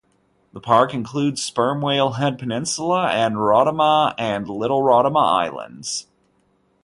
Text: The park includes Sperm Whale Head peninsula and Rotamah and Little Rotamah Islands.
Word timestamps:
The 0.51 0.59
park 0.59 0.95
includes 0.95 1.43
Sperm 1.43 1.79
Whale 1.79 2.13
Head 2.13 2.39
peninsula 2.39 3.09
and 3.09 3.35
Rotamah 3.35 4.15
and 4.17 4.49
Little 4.49 4.81
Rotamah 4.81 5.29
Islands. 5.45 6.07